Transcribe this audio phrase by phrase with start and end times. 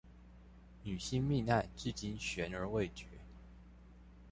[0.81, 3.03] 女星命案至今懸而未決